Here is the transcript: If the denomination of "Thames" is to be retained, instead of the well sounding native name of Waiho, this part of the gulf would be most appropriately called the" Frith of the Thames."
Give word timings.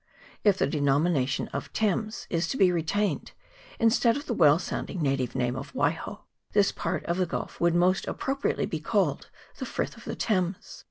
If 0.43 0.57
the 0.57 0.65
denomination 0.65 1.47
of 1.49 1.71
"Thames" 1.73 2.25
is 2.31 2.47
to 2.47 2.57
be 2.57 2.71
retained, 2.71 3.33
instead 3.77 4.17
of 4.17 4.25
the 4.25 4.33
well 4.33 4.57
sounding 4.57 4.99
native 4.99 5.35
name 5.35 5.55
of 5.55 5.73
Waiho, 5.73 6.21
this 6.53 6.71
part 6.71 7.03
of 7.05 7.17
the 7.17 7.27
gulf 7.27 7.61
would 7.61 7.73
be 7.73 7.77
most 7.79 8.07
appropriately 8.07 8.65
called 8.79 9.29
the" 9.57 9.65
Frith 9.73 9.95
of 9.95 10.05
the 10.05 10.15
Thames." 10.15 10.79